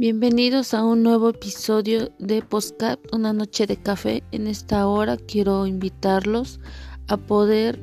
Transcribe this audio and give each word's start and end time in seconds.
Bienvenidos 0.00 0.74
a 0.74 0.84
un 0.84 1.02
nuevo 1.02 1.30
episodio 1.30 2.12
de 2.20 2.40
Postcat, 2.40 3.00
una 3.12 3.32
noche 3.32 3.66
de 3.66 3.76
café. 3.76 4.22
En 4.30 4.46
esta 4.46 4.86
hora 4.86 5.16
quiero 5.16 5.66
invitarlos 5.66 6.60
a 7.08 7.16
poder 7.16 7.80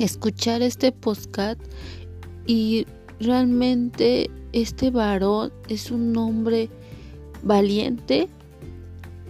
escuchar 0.00 0.60
este 0.60 0.90
postcat 0.90 1.56
y 2.48 2.84
realmente 3.20 4.28
este 4.52 4.90
varón 4.90 5.52
es 5.68 5.92
un 5.92 6.16
hombre 6.16 6.68
valiente, 7.44 8.28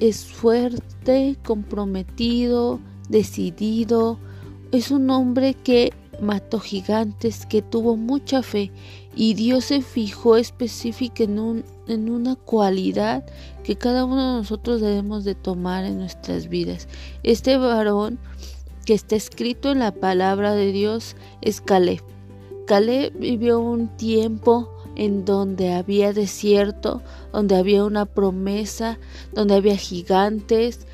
es 0.00 0.24
fuerte, 0.24 1.36
comprometido, 1.44 2.80
decidido, 3.10 4.18
es 4.72 4.90
un 4.90 5.10
hombre 5.10 5.52
que 5.52 5.92
mató 6.20 6.60
gigantes, 6.60 7.46
que 7.46 7.62
tuvo 7.62 7.96
mucha 7.96 8.42
fe 8.42 8.70
y 9.14 9.34
Dios 9.34 9.66
se 9.66 9.82
fijó 9.82 10.36
específica 10.36 11.24
en, 11.24 11.64
en 11.88 12.10
una 12.10 12.36
cualidad 12.36 13.24
que 13.64 13.76
cada 13.76 14.04
uno 14.04 14.16
de 14.16 14.38
nosotros 14.38 14.80
debemos 14.80 15.24
de 15.24 15.34
tomar 15.34 15.84
en 15.84 15.98
nuestras 15.98 16.48
vidas. 16.48 16.88
Este 17.22 17.56
varón 17.56 18.18
que 18.84 18.94
está 18.94 19.16
escrito 19.16 19.70
en 19.70 19.80
la 19.80 19.92
palabra 19.92 20.54
de 20.54 20.72
Dios 20.72 21.16
es 21.42 21.60
Caleb. 21.60 22.02
Caleb 22.66 23.12
vivió 23.18 23.60
un 23.60 23.88
tiempo 23.96 24.70
en 24.96 25.24
donde 25.24 25.72
había 25.72 26.12
desierto, 26.12 27.02
donde 27.32 27.56
había 27.56 27.84
una 27.84 28.06
promesa, 28.06 28.98
donde 29.32 29.54
había 29.54 29.76
gigantes, 29.76 30.86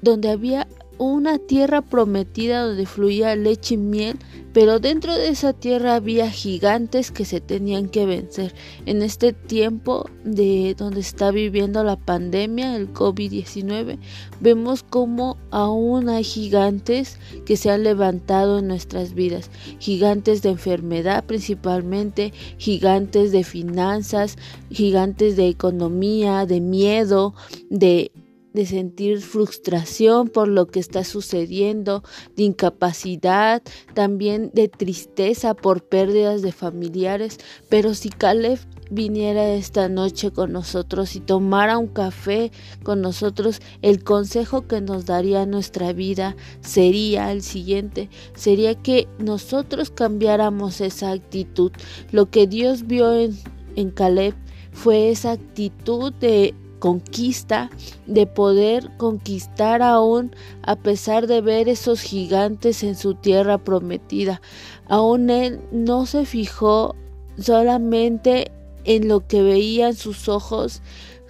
donde 0.00 0.30
había 0.30 0.66
una 1.02 1.38
tierra 1.38 1.82
prometida 1.82 2.64
donde 2.64 2.86
fluía 2.86 3.36
leche 3.36 3.74
y 3.74 3.78
miel, 3.78 4.18
pero 4.52 4.78
dentro 4.78 5.14
de 5.14 5.28
esa 5.28 5.52
tierra 5.52 5.94
había 5.94 6.30
gigantes 6.30 7.10
que 7.10 7.24
se 7.24 7.40
tenían 7.40 7.88
que 7.88 8.04
vencer. 8.04 8.54
En 8.84 9.02
este 9.02 9.32
tiempo 9.32 10.10
de 10.24 10.74
donde 10.76 11.00
está 11.00 11.30
viviendo 11.30 11.82
la 11.84 11.96
pandemia, 11.96 12.76
el 12.76 12.92
COVID-19, 12.92 13.98
vemos 14.40 14.82
como 14.82 15.38
aún 15.50 16.08
hay 16.08 16.24
gigantes 16.24 17.18
que 17.46 17.56
se 17.56 17.70
han 17.70 17.82
levantado 17.82 18.58
en 18.58 18.68
nuestras 18.68 19.14
vidas. 19.14 19.50
Gigantes 19.78 20.42
de 20.42 20.50
enfermedad 20.50 21.24
principalmente, 21.24 22.32
gigantes 22.58 23.32
de 23.32 23.44
finanzas, 23.44 24.36
gigantes 24.70 25.36
de 25.36 25.48
economía, 25.48 26.44
de 26.44 26.60
miedo, 26.60 27.34
de 27.70 28.12
de 28.52 28.66
sentir 28.66 29.20
frustración 29.20 30.28
por 30.28 30.48
lo 30.48 30.66
que 30.66 30.80
está 30.80 31.04
sucediendo, 31.04 32.02
de 32.36 32.44
incapacidad, 32.44 33.62
también 33.94 34.50
de 34.54 34.68
tristeza 34.68 35.54
por 35.54 35.84
pérdidas 35.84 36.42
de 36.42 36.52
familiares. 36.52 37.38
Pero 37.68 37.94
si 37.94 38.10
Caleb 38.10 38.58
viniera 38.90 39.54
esta 39.54 39.88
noche 39.88 40.30
con 40.30 40.52
nosotros 40.52 41.16
y 41.16 41.20
tomara 41.20 41.78
un 41.78 41.88
café 41.88 42.52
con 42.82 43.00
nosotros, 43.00 43.60
el 43.80 44.04
consejo 44.04 44.66
que 44.66 44.80
nos 44.80 45.06
daría 45.06 45.46
nuestra 45.46 45.92
vida 45.92 46.36
sería 46.60 47.32
el 47.32 47.42
siguiente, 47.42 48.10
sería 48.34 48.74
que 48.74 49.08
nosotros 49.18 49.90
cambiáramos 49.90 50.80
esa 50.80 51.10
actitud. 51.10 51.72
Lo 52.10 52.30
que 52.30 52.46
Dios 52.46 52.86
vio 52.86 53.12
en, 53.14 53.36
en 53.76 53.90
Caleb 53.90 54.34
fue 54.72 55.10
esa 55.10 55.32
actitud 55.32 56.12
de 56.14 56.54
conquista, 56.82 57.70
de 58.08 58.26
poder 58.26 58.90
conquistar 58.96 59.82
aún 59.82 60.34
a 60.62 60.74
pesar 60.74 61.28
de 61.28 61.40
ver 61.40 61.68
esos 61.68 62.00
gigantes 62.00 62.82
en 62.82 62.96
su 62.96 63.14
tierra 63.14 63.58
prometida. 63.58 64.42
Aún 64.88 65.30
él 65.30 65.60
no 65.70 66.06
se 66.06 66.26
fijó 66.26 66.96
solamente 67.38 68.50
en 68.82 69.06
lo 69.06 69.24
que 69.28 69.44
veían 69.44 69.94
sus 69.94 70.28
ojos, 70.28 70.82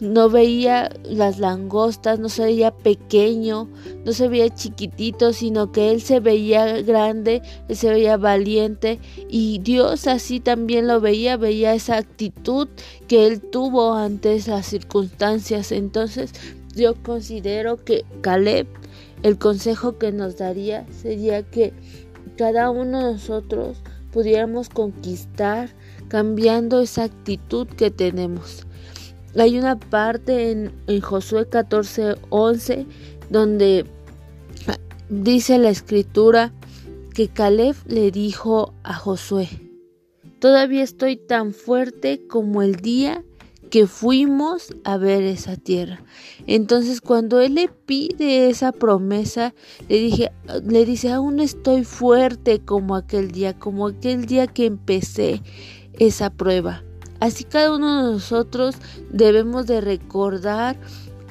no 0.03 0.28
veía 0.28 0.91
las 1.04 1.38
langostas, 1.38 2.19
no 2.19 2.28
se 2.28 2.43
veía 2.43 2.72
pequeño, 2.72 3.69
no 4.04 4.12
se 4.12 4.26
veía 4.26 4.53
chiquitito, 4.53 5.32
sino 5.32 5.71
que 5.71 5.93
él 5.93 6.03
se 6.03 6.19
veía 6.19 6.82
grande, 6.82 7.41
él 7.69 7.76
se 7.76 7.88
veía 7.88 8.16
valiente 8.16 8.99
y 9.28 9.60
Dios 9.60 10.09
así 10.09 10.41
también 10.41 10.88
lo 10.88 11.00
veía, 11.00 11.37
veía 11.37 11.72
esa 11.72 11.99
actitud 11.99 12.66
que 13.06 13.28
él 13.28 13.41
tuvo 13.41 13.94
ante 13.94 14.34
esas 14.34 14.66
circunstancias. 14.66 15.71
Entonces 15.71 16.32
yo 16.75 17.00
considero 17.00 17.76
que 17.76 18.05
Caleb, 18.22 18.66
el 19.22 19.38
consejo 19.38 19.99
que 19.99 20.10
nos 20.10 20.37
daría 20.37 20.84
sería 20.91 21.44
que 21.44 21.72
cada 22.37 22.71
uno 22.71 23.06
de 23.06 23.12
nosotros 23.12 23.78
pudiéramos 24.10 24.69
conquistar 24.69 25.71
cambiando 26.09 26.81
esa 26.81 27.05
actitud 27.05 27.69
que 27.69 27.93
tenemos. 27.93 28.66
Hay 29.37 29.59
una 29.59 29.78
parte 29.78 30.50
en, 30.50 31.00
Josué 31.00 31.48
14, 31.48 32.16
11 32.28 32.87
donde 33.31 33.87
dice 35.09 35.59
la 35.59 35.70
escritura 35.70 36.53
que 37.15 37.28
Caleb 37.28 37.76
le 37.87 38.10
dijo 38.10 38.75
a 38.82 38.94
Josué, 38.94 39.48
todavía 40.38 40.82
estoy 40.82 41.16
tan 41.16 41.53
fuerte 41.53 42.26
como 42.26 42.62
el 42.62 42.76
día 42.76 43.25
que 43.70 43.87
fuimos 43.87 44.75
a 44.84 44.98
ver 44.98 45.22
esa 45.22 45.56
tierra. 45.56 46.03
Entonces 46.47 47.00
cuando 47.00 47.41
él 47.41 47.54
le 47.54 47.69
pide 47.69 48.50
esa 48.50 48.70
promesa, 48.70 49.54
le 49.88 49.99
dije, 49.99 50.32
le 50.66 50.84
dice, 50.84 51.10
aún 51.10 51.41
estoy 51.41 51.84
fuerte 51.84 52.60
como 52.60 52.97
aquel 52.97 53.31
día, 53.31 53.59
como 53.59 53.87
aquel 53.87 54.26
día 54.26 54.47
que 54.47 54.66
empecé 54.66 55.41
esa 55.99 56.28
prueba. 56.28 56.84
Así 57.22 57.44
cada 57.44 57.72
uno 57.72 58.05
de 58.05 58.12
nosotros 58.15 58.75
debemos 59.12 59.69
de 59.69 59.81
recordar 59.81 60.77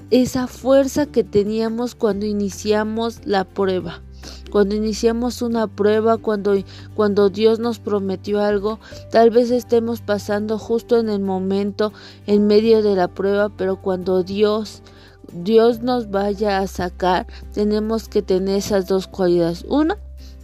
esa 0.10 0.48
fuerza 0.48 1.06
que 1.06 1.26
teníamos 1.26 1.96
cuando 1.96 2.26
iniciamos 2.26 3.20
la 3.26 3.44
prueba. 3.44 4.00
Cuando 4.52 4.74
iniciamos 4.74 5.42
una 5.42 5.68
prueba, 5.68 6.16
cuando, 6.16 6.54
cuando 6.96 7.30
Dios 7.30 7.60
nos 7.60 7.80
prometió 7.80 8.40
algo, 8.40 8.80
tal 9.12 9.32
vez 9.32 9.52
estemos 9.52 10.00
pasando 10.00 10.58
justo 10.58 10.98
en 10.98 11.10
el 11.10 11.20
momento, 11.20 11.92
en 12.26 12.48
medio 12.48 12.82
de 12.82 12.96
la 12.96 13.10
prueba, 13.10 13.50
pero 13.50 13.82
cuando 13.82 14.24
Dios, 14.24 14.84
Dios 15.34 15.82
nos 15.82 16.10
vaya 16.10 16.60
a 16.60 16.68
sacar, 16.68 17.28
tenemos 17.54 18.08
que 18.08 18.22
tener 18.22 18.60
esas 18.60 18.88
dos 18.88 19.08
cualidades. 19.08 19.66
Una, 19.68 19.98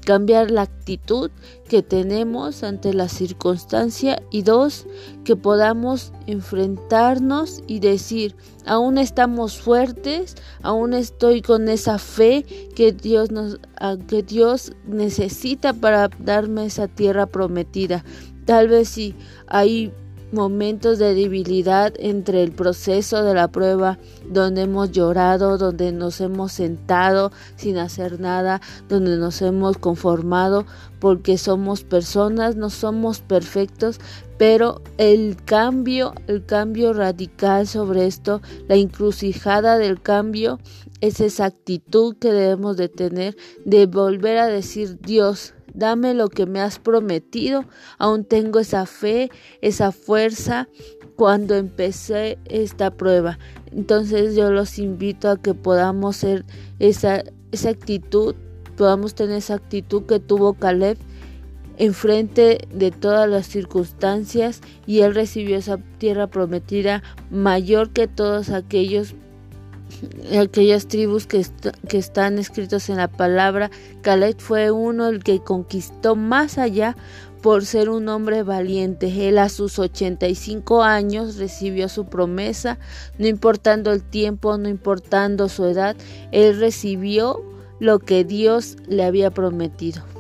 cambiar 0.08 0.52
la 0.52 0.62
actitud 0.62 1.30
que 1.68 1.84
tenemos 1.84 2.64
ante 2.64 2.94
la 2.94 3.10
circunstancia 3.10 4.24
y 4.32 4.44
dos, 4.44 4.86
que 5.26 5.36
podamos 5.36 6.14
enfrentarnos 6.28 7.62
y 7.68 7.82
decir, 7.82 8.34
aún 8.66 8.98
estamos 9.00 9.60
fuertes, 9.60 10.36
aún 10.62 10.94
estoy 10.94 11.42
con 11.42 11.68
esa 11.68 12.00
fe 12.00 12.46
que 12.74 12.94
Dios 12.94 13.32
nos 13.32 13.60
que 14.08 14.24
Dios 14.24 14.72
necesita 14.86 15.74
para 15.74 16.08
darme 16.20 16.68
esa 16.68 16.88
tierra 16.88 17.26
prometida. 17.26 18.06
Tal 18.46 18.70
vez 18.70 18.88
si 18.88 19.14
hay 19.48 19.92
momentos 20.32 21.00
de 21.00 21.14
debilidad 21.14 21.94
entre 21.98 22.44
el 22.44 22.52
proceso 22.52 23.24
de 23.24 23.34
la 23.34 23.48
prueba, 23.50 23.98
donde 24.30 24.64
hemos 24.64 24.92
llorado, 24.92 25.58
donde 25.58 25.92
nos 25.92 26.20
hemos 26.22 26.52
sentado 26.52 27.32
sin 27.56 27.78
hacer 27.78 28.20
nada, 28.20 28.62
donde 28.90 29.18
nos 29.18 29.42
hemos 29.42 29.78
conformado 29.78 30.66
porque 31.00 31.38
somos 31.38 31.84
personas, 31.84 32.56
no 32.56 32.70
somos 32.70 33.22
perfectos, 33.22 34.00
pero 34.38 34.82
el 34.98 35.38
cambio, 35.46 36.14
el 36.28 36.46
cambio 36.46 36.94
radical 36.94 37.68
sobre 37.68 38.06
esto, 38.06 38.42
la 38.68 38.76
encrucijada 38.76 39.78
del 39.78 40.02
cambio, 40.02 40.60
es 41.02 41.22
esa 41.22 41.46
actitud 41.46 42.16
que 42.18 42.32
debemos 42.32 42.78
de 42.78 42.90
tener 42.90 43.38
de 43.66 43.86
volver 43.86 44.38
a 44.38 44.48
decir 44.48 45.00
Dios, 45.00 45.54
dame 45.78 46.14
lo 46.14 46.28
que 46.28 46.46
me 46.46 46.60
has 46.60 46.80
prometido. 46.80 47.66
Aún 47.98 48.26
tengo 48.26 48.60
esa 48.60 48.86
fe, 48.86 49.30
esa 49.62 49.92
fuerza 49.92 50.68
cuando 51.16 51.56
empecé 51.56 52.40
esta 52.46 52.92
prueba. 52.92 53.40
Entonces 53.72 54.36
yo 54.36 54.52
los 54.52 54.80
invito 54.80 55.30
a 55.30 55.42
que 55.42 55.54
podamos 55.54 56.18
ser 56.18 56.46
esa, 56.80 57.24
esa 57.52 57.70
actitud, 57.70 58.36
podamos 58.76 59.16
tener 59.16 59.38
esa 59.38 59.56
actitud 59.56 60.04
que 60.04 60.20
tuvo 60.20 60.54
Caleb 60.54 60.98
enfrente 61.80 62.68
de 62.74 62.90
todas 62.90 63.30
las 63.30 63.46
circunstancias 63.46 64.62
y 64.88 65.02
él 65.02 65.14
recibió 65.14 65.58
esa 65.58 65.78
tierra 66.00 66.26
prometida 66.26 67.04
mayor 67.30 67.92
que 67.92 68.08
todos 68.08 68.50
aquellos 68.50 69.14
aquellas 70.40 70.88
tribus 70.88 71.28
que, 71.28 71.46
están 71.92 72.38
escritos 72.38 72.90
en 72.90 72.98
la 72.98 73.08
palabra. 73.08 73.72
Caleb 74.02 74.40
fue 74.40 74.72
uno 74.72 75.08
el 75.08 75.24
que 75.24 75.40
conquistó 75.40 76.16
más 76.16 76.58
allá 76.58 76.96
por 77.42 77.66
ser 77.66 77.90
un 77.90 78.10
hombre 78.10 78.44
valiente. 78.44 79.28
Él 79.28 79.38
a 79.38 79.50
sus 79.50 79.80
85 79.80 80.84
años 80.84 81.38
recibió 81.38 81.90
su 81.90 82.06
promesa, 82.06 82.78
no 83.18 83.28
importando 83.28 83.92
el 83.92 84.04
tiempo, 84.04 84.58
no 84.58 84.70
importando 84.70 85.50
su 85.50 85.66
edad, 85.66 85.96
él 86.32 86.60
recibió 86.60 87.44
lo 87.80 88.00
que 88.00 88.24
Dios 88.24 88.78
le 88.88 89.04
había 89.04 89.32
prometido. 89.32 90.17